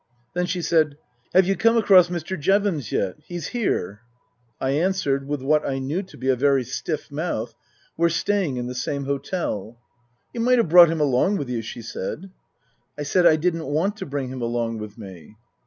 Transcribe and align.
Then 0.33 0.47
she 0.47 0.63
said," 0.63 0.97
Have 1.35 1.45
you 1.45 1.55
come 1.55 1.77
across 1.77 2.07
Mr. 2.09 2.35
Jevons 2.35 2.91
yet? 2.91 3.17
He's 3.27 3.49
here." 3.49 4.01
I 4.59 4.71
answered, 4.71 5.27
with 5.27 5.43
what 5.43 5.63
I 5.63 5.77
knew 5.77 6.01
to 6.01 6.17
be 6.17 6.27
a 6.29 6.35
very 6.35 6.63
stiff 6.63 7.11
mouth," 7.11 7.53
We're 7.97 8.09
staying 8.09 8.57
in 8.57 8.65
the 8.65 8.73
same 8.73 9.05
hotel."" 9.05 9.77
You 10.33 10.39
might 10.41 10.57
have 10.57 10.69
brought 10.69 10.89
him 10.89 11.01
along 11.01 11.37
with 11.37 11.51
you," 11.51 11.61
she 11.61 11.83
said. 11.83 12.31
I 12.97 13.03
said 13.03 13.27
I 13.27 13.35
didn't 13.35 13.67
want 13.67 13.95
to 13.97 14.07
bring 14.07 14.29
him 14.29 14.41
along 14.41 14.79
with 14.79 14.97
me. 14.97 15.35